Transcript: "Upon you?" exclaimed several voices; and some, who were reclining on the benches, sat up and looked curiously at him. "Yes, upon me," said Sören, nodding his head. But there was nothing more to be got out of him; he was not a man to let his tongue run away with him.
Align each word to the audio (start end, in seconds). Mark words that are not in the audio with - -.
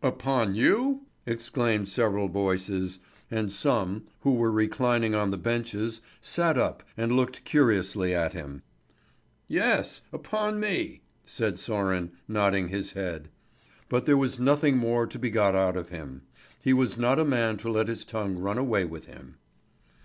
"Upon 0.00 0.54
you?" 0.54 1.06
exclaimed 1.26 1.88
several 1.88 2.28
voices; 2.28 3.00
and 3.32 3.50
some, 3.50 4.06
who 4.20 4.32
were 4.34 4.52
reclining 4.52 5.12
on 5.16 5.32
the 5.32 5.36
benches, 5.36 6.00
sat 6.20 6.56
up 6.56 6.84
and 6.96 7.10
looked 7.16 7.42
curiously 7.42 8.14
at 8.14 8.32
him. 8.32 8.62
"Yes, 9.48 10.02
upon 10.12 10.60
me," 10.60 11.00
said 11.26 11.54
Sören, 11.56 12.10
nodding 12.28 12.68
his 12.68 12.92
head. 12.92 13.28
But 13.88 14.06
there 14.06 14.16
was 14.16 14.38
nothing 14.38 14.76
more 14.76 15.04
to 15.04 15.18
be 15.18 15.30
got 15.30 15.56
out 15.56 15.76
of 15.76 15.88
him; 15.88 16.22
he 16.60 16.72
was 16.72 16.96
not 16.96 17.18
a 17.18 17.24
man 17.24 17.56
to 17.56 17.68
let 17.68 17.88
his 17.88 18.04
tongue 18.04 18.36
run 18.38 18.56
away 18.56 18.84
with 18.84 19.06
him. 19.06 19.38